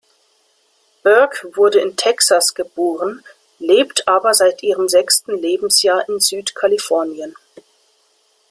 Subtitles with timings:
[1.03, 3.23] Burke wurde in Texas geboren,
[3.59, 7.35] lebt aber seit ihrem sechsten Lebensjahr in Südkalifornien.